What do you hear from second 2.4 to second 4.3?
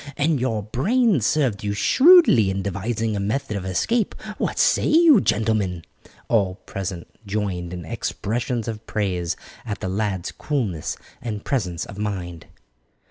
in devising a method of escape.